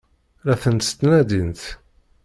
La 0.45 0.55
tent-ttnadint? 0.61 1.61